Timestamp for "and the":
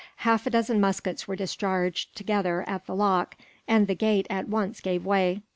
3.67-3.93